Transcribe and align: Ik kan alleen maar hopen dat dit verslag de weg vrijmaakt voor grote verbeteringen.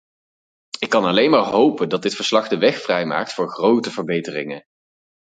Ik 0.79 0.89
kan 0.89 1.03
alleen 1.05 1.29
maar 1.29 1.43
hopen 1.43 1.89
dat 1.89 2.01
dit 2.01 2.15
verslag 2.15 2.47
de 2.47 2.57
weg 2.57 2.81
vrijmaakt 2.81 3.33
voor 3.33 3.49
grote 3.49 3.91
verbeteringen. 3.91 4.65